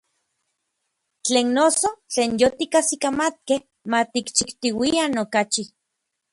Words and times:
Tlen 1.25 1.47
noso, 1.57 1.89
tlen 2.13 2.31
yotikajsikamatkej, 2.41 3.61
ma 3.91 3.99
tikchijtiuian 4.11 5.13
okachi. 5.23 5.63